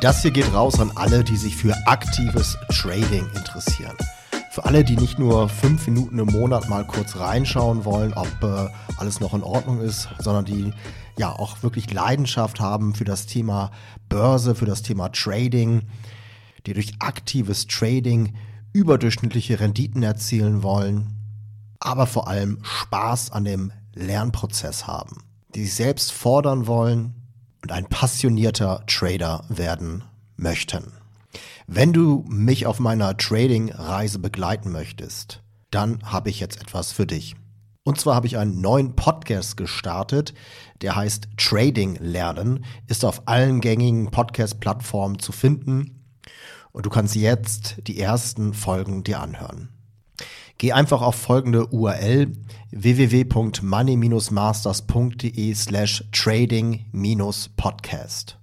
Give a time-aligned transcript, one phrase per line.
[0.00, 3.94] Das hier geht raus an alle, die sich für aktives Trading interessieren.
[4.50, 8.68] Für alle, die nicht nur fünf Minuten im Monat mal kurz reinschauen wollen, ob äh,
[8.96, 10.72] alles noch in Ordnung ist, sondern die
[11.18, 13.72] ja auch wirklich Leidenschaft haben für das Thema
[14.08, 15.82] Börse, für das Thema Trading,
[16.64, 18.32] die durch aktives Trading
[18.72, 21.18] überdurchschnittliche Renditen erzielen wollen,
[21.78, 27.19] aber vor allem Spaß an dem Lernprozess haben, die sich selbst fordern wollen
[27.70, 30.02] und ein passionierter Trader werden
[30.36, 30.92] möchten.
[31.68, 37.36] Wenn du mich auf meiner Trading-Reise begleiten möchtest, dann habe ich jetzt etwas für dich.
[37.84, 40.34] Und zwar habe ich einen neuen Podcast gestartet,
[40.82, 46.04] der heißt Trading Lernen, ist auf allen gängigen Podcast-Plattformen zu finden
[46.72, 49.68] und du kannst jetzt die ersten Folgen dir anhören.
[50.60, 52.32] Geh einfach auf folgende URL
[52.70, 58.36] www.money-masters.de slash trading-podcast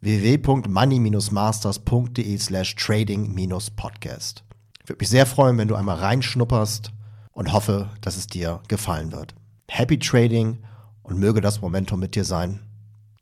[0.00, 4.42] www.money-masters.de slash trading-podcast.
[4.84, 6.90] Würde mich sehr freuen, wenn du einmal reinschnupperst
[7.30, 9.36] und hoffe, dass es dir gefallen wird.
[9.70, 10.58] Happy Trading
[11.04, 12.58] und möge das Momentum mit dir sein.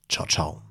[0.09, 0.63] Ciao, ciao.